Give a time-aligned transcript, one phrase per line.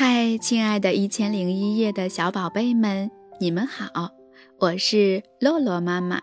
[0.00, 4.12] 嗨，亲爱的《一千零一夜》的小宝贝们，你们好！
[4.60, 6.22] 我是洛洛妈妈，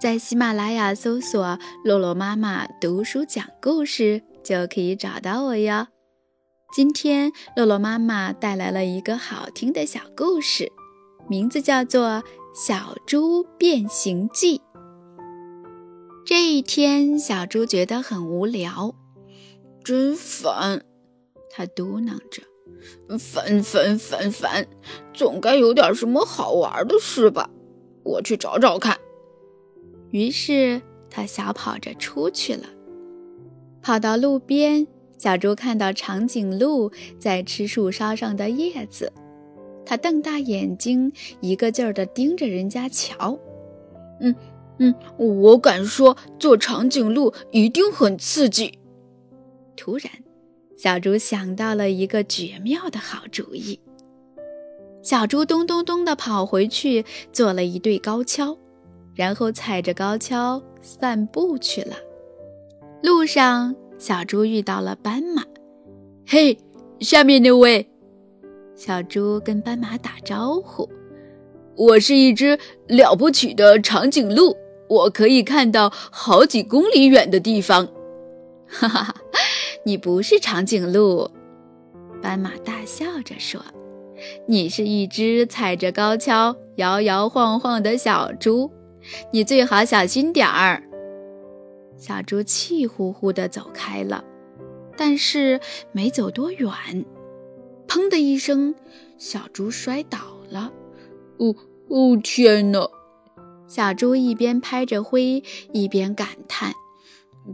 [0.00, 1.56] 在喜马拉雅搜索
[1.86, 5.86] “洛洛妈妈读书讲故事”就可以找到我哟。
[6.74, 10.72] 今天，洛洛妈妈带来了一个好听的小故事，
[11.28, 12.08] 名字叫做
[12.52, 14.58] 《小猪变形记》。
[16.26, 18.92] 这一天，小猪觉得很无聊，
[19.84, 20.82] 真烦，
[21.48, 22.42] 他嘟囔着。
[23.18, 24.66] 烦烦烦烦，
[25.12, 27.50] 总该有点什么好玩的事吧？
[28.02, 28.98] 我去找找看。
[30.10, 32.64] 于是他小跑着出去了。
[33.82, 34.86] 跑到路边，
[35.18, 39.12] 小猪看到长颈鹿在吃树梢上的叶子，
[39.84, 43.38] 它瞪大眼睛，一个劲儿地盯着人家瞧。
[44.20, 44.34] 嗯
[44.78, 48.78] 嗯，我敢说，做长颈鹿一定很刺激。
[49.76, 50.10] 突然。
[50.76, 53.78] 小猪想到了一个绝妙的好主意。
[55.02, 58.56] 小猪咚咚咚地跑回去，做了一对高跷，
[59.14, 61.94] 然后踩着高跷散步去了。
[63.02, 65.44] 路上，小猪遇到了斑马。
[66.26, 66.58] “嘿，
[67.00, 67.86] 下面那位！”
[68.74, 70.88] 小猪跟斑马打招呼
[71.76, 74.56] ，“我是一只了不起的长颈鹿，
[74.88, 77.86] 我可以看到好几公里远的地方。”
[78.66, 79.14] 哈哈哈。
[79.86, 81.30] 你不是长颈鹿，
[82.22, 83.62] 斑马大笑着说
[84.48, 88.70] ：“你是一只踩着高跷摇摇晃晃的小猪，
[89.30, 90.82] 你最好小心点儿。”
[91.98, 94.24] 小猪气呼呼地走开了，
[94.96, 95.60] 但是
[95.92, 96.70] 没走多远，
[97.86, 98.74] 砰的一声，
[99.18, 100.72] 小猪摔倒了。
[101.36, 101.54] “哦
[101.88, 102.88] 哦，天哪！”
[103.68, 106.72] 小猪一边拍着灰，一边感叹：“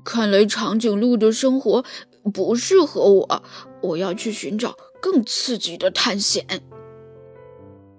[0.04, 1.84] 看来长颈鹿的生活……”
[2.32, 3.42] 不适合我，
[3.82, 6.44] 我要去寻找更刺激的探险。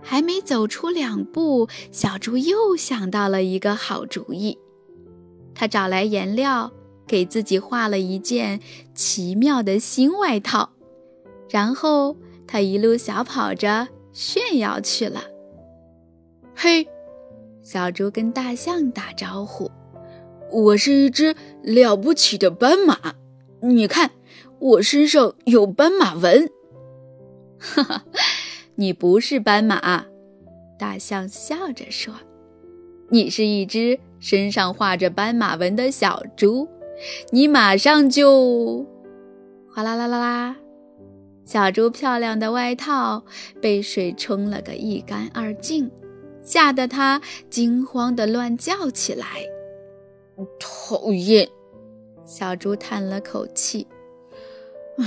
[0.04, 4.58] 还没走出两步，小猪又想到了一个好主意。
[5.54, 6.72] 他找来颜料，
[7.06, 8.60] 给自己画了一件
[8.96, 10.72] 奇妙的新外套，
[11.50, 15.24] 然后他一路小跑着炫耀去了。
[16.56, 16.88] 嘿，
[17.62, 19.70] 小猪跟大象打招呼
[20.52, 23.16] ：“我是一只了不起的斑马。”
[23.62, 24.12] 你看，
[24.60, 26.50] 我身上有斑马纹。
[27.60, 28.06] 哈哈，
[28.76, 30.06] 你不是斑马，
[30.80, 32.14] 大象笑着说
[33.10, 36.68] ：“你是一只身上画着斑马纹的小猪。
[37.32, 38.86] 你马上就……
[39.70, 40.56] 哗啦啦啦啦，
[41.46, 43.24] 小猪漂亮的外套
[43.62, 45.90] 被水冲了个一干二净，
[46.42, 49.26] 吓得它惊慌的乱叫起来。
[50.60, 51.48] 讨厌！
[52.26, 53.88] 小猪叹了口气
[54.98, 55.06] ：“唉，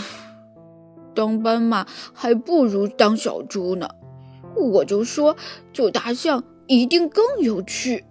[1.14, 3.88] 当斑马还不如当小猪呢。
[4.56, 5.36] 我就说，
[5.72, 8.04] 做大象一定更有趣。”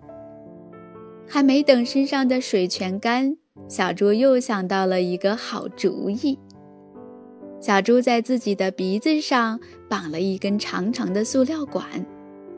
[1.27, 3.37] 还没等身上的水全干，
[3.67, 6.37] 小猪又想到了一个好主意。
[7.59, 12.05] 小猪在自己的鼻子上绑了一根长长的塑料管，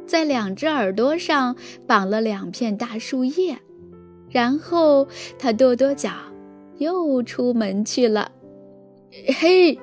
[0.08, 3.60] 在两只耳朵上绑了两片大树叶，
[4.30, 5.08] 然后
[5.38, 6.12] 它跺跺脚。
[6.78, 8.32] 又出门去了。
[9.40, 9.80] 嘿，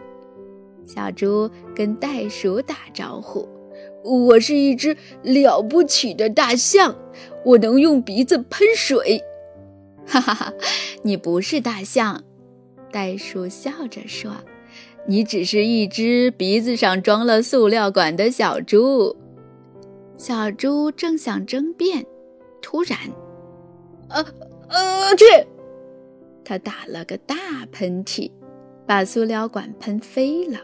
[0.86, 3.48] 小猪跟袋鼠打招呼
[4.04, 6.97] ：“我是一只了不起的大象，
[7.44, 9.22] 我能用鼻子喷水。”
[10.06, 10.53] 哈哈哈，
[11.03, 12.25] 你不是大象，
[12.91, 14.32] 袋鼠笑着说
[15.06, 19.16] ：“你只是一只鼻子上装了塑料管的小猪。”
[20.19, 22.04] 小猪正想争辩，
[22.60, 22.98] 突然，
[24.09, 24.24] 呃
[24.69, 25.24] 呃，去！
[26.52, 27.34] 他打了个大
[27.72, 28.30] 喷嚏，
[28.86, 30.58] 把塑料管喷飞了。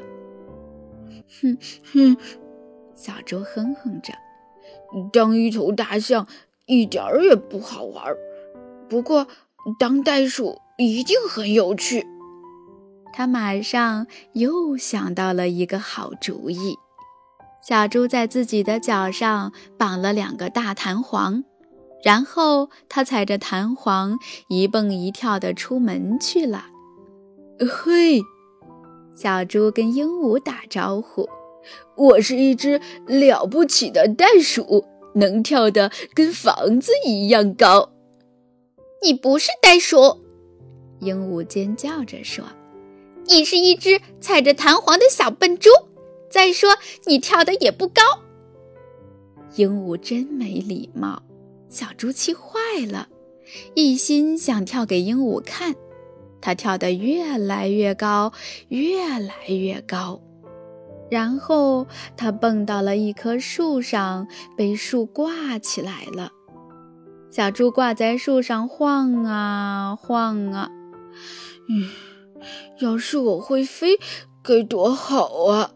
[1.41, 1.57] 哼
[1.95, 2.17] 哼，
[2.95, 4.13] 小猪哼哼着，
[5.15, 6.27] 当一头大象
[6.67, 8.15] 一点儿也不好玩，
[8.87, 9.27] 不过
[9.79, 12.07] 当袋鼠一定很有趣。
[13.15, 16.77] 他马上又想到了一个好主意。
[17.63, 21.45] 小猪在自己的脚上绑了两个大弹簧。
[22.03, 24.19] 然后他踩着弹簧
[24.49, 26.67] 一蹦一跳地出门去了。
[27.59, 28.23] 嘿，
[29.15, 31.29] 小猪跟鹦鹉打招呼
[31.97, 34.85] ：“我是一只了不起的袋鼠，
[35.15, 37.91] 能跳得跟房子一样高。”
[39.03, 40.21] 你不是袋鼠，
[41.01, 42.45] 鹦鹉尖叫着说
[43.27, 45.71] ：“你是一只踩着弹簧的小笨猪。
[46.31, 48.03] 再说你跳的也不高。”
[49.57, 51.23] 鹦鹉真没礼貌。
[51.69, 52.59] 小猪气坏
[52.91, 53.09] 了，
[53.75, 55.75] 一心想跳给鹦鹉看。
[56.41, 58.33] 它跳得越来越高，
[58.69, 60.21] 越来越高。
[61.11, 61.87] 然后
[62.17, 66.31] 它蹦到了一棵树上，被树挂起来了。
[67.31, 70.71] 小猪挂在树上晃啊晃啊，
[71.69, 71.91] 嗯，
[72.81, 73.99] 要是我会飞，
[74.43, 75.73] 该多好啊！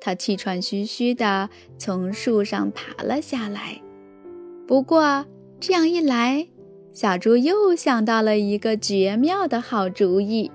[0.00, 3.80] 他气喘吁吁地从树上爬了下来。
[4.70, 5.26] 不过
[5.58, 6.46] 这样一来，
[6.92, 10.48] 小猪又想到了一个绝妙的好主意。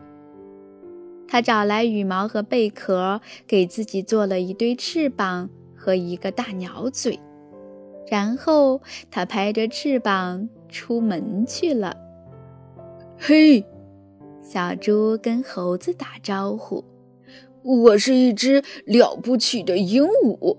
[1.27, 7.19] 他找来羽毛和贝壳，给自己做了一对翅膀和一个大鸟嘴，
[8.09, 8.81] 然后
[9.11, 11.97] 他拍着翅膀出门去了。
[13.19, 13.65] 嘿，
[14.41, 16.85] 小猪跟猴子打招呼
[17.63, 20.55] ：“我是一只了不起的鹦鹉，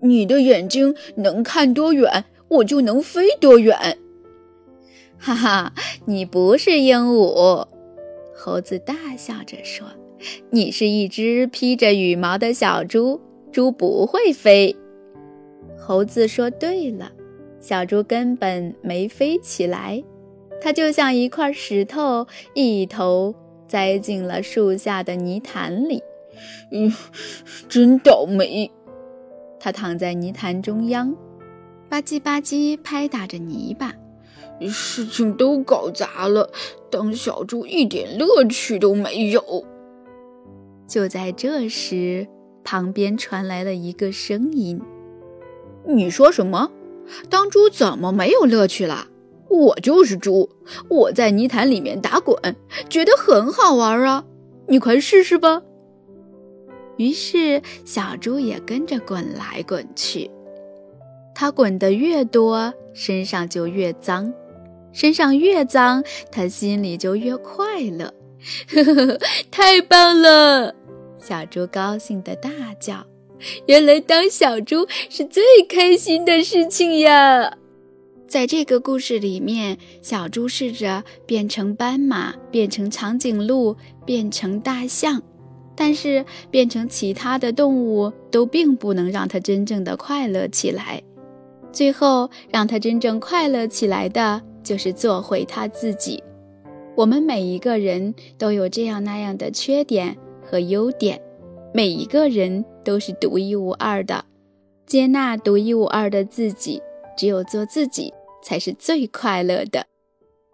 [0.00, 3.98] 你的眼睛能看多远，我就能飞多远。
[5.18, 5.72] ”哈哈，
[6.06, 7.66] 你不是鹦鹉。
[8.34, 9.86] 猴子大笑着说
[10.50, 14.76] ：“你是一只披着羽毛的小猪，猪不会飞。”
[15.76, 17.10] 猴子说：“对了，
[17.60, 20.02] 小猪根本没飞起来，
[20.60, 23.34] 它就像一块石头，一头
[23.66, 26.02] 栽进了树下的泥潭里。
[26.70, 26.92] 嗯，
[27.68, 28.70] 真倒霉。”
[29.58, 31.12] 它躺在泥潭中央，
[31.88, 33.92] 吧唧吧唧拍打着泥巴。
[34.68, 36.50] 事情都搞砸了，
[36.90, 39.64] 当小猪一点乐趣都没有。
[40.88, 42.26] 就在这时，
[42.64, 44.80] 旁边传来了一个声音
[45.86, 46.70] ：“你说什么？
[47.30, 49.06] 当猪怎么没有乐趣了？
[49.48, 50.50] 我就是猪，
[50.88, 52.36] 我在泥潭里面打滚，
[52.90, 54.24] 觉得很好玩啊！
[54.66, 55.62] 你快试试吧。”
[56.98, 60.28] 于是，小猪也跟着滚来滚去。
[61.40, 64.34] 它滚得越多，身上就越脏。
[64.92, 66.02] 身上越脏，
[66.32, 68.12] 它心里就越快乐。
[68.68, 69.18] 呵呵，
[69.48, 70.74] 太棒了！
[71.20, 72.50] 小猪高兴地大
[72.80, 73.06] 叫
[73.66, 77.56] ：“原来当小猪是最开心的事情呀！”
[78.26, 85.22] 在这个故事里面，小猪试着变成斑马，变成长颈鹿，变成大象，
[85.76, 91.00] 但是变成其他的动物都并不能让它真正的快乐起来。
[91.72, 94.42] 最后，让他真正快乐起来的。
[94.60, 96.22] 就是做回他自己。
[96.94, 101.18] 我们每一个人都有这样那样的缺点和优点，
[101.72, 104.22] 每一个人都是独一无二的。
[104.84, 106.82] 接纳独一无二的自己，
[107.16, 108.12] 只有做自己
[108.42, 109.86] 才是最快乐的。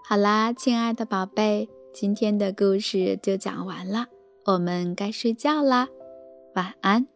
[0.08, 4.06] 好啦，亲爱的宝贝，今天的故事就讲完了，
[4.44, 5.88] 我们该睡觉啦，
[6.54, 7.13] 晚安。